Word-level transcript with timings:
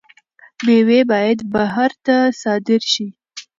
میوې 0.65 0.99
باید 1.11 1.39
بهر 1.53 1.91
ته 2.05 2.15
صادر 2.41 2.81
شي. 2.93 3.07